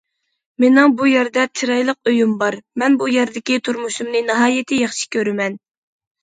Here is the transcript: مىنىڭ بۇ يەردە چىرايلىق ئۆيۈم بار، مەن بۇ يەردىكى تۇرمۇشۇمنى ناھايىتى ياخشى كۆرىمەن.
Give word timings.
مىنىڭ 0.61 0.93
بۇ 1.01 1.09
يەردە 1.09 1.43
چىرايلىق 1.59 2.09
ئۆيۈم 2.11 2.31
بار، 2.39 2.57
مەن 2.85 2.97
بۇ 3.03 3.11
يەردىكى 3.17 3.59
تۇرمۇشۇمنى 3.69 4.23
ناھايىتى 4.31 4.81
ياخشى 4.87 5.13
كۆرىمەن. 5.19 5.61